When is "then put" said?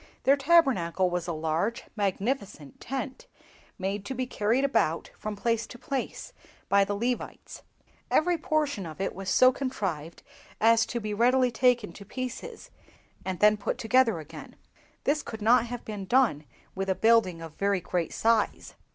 13.41-13.77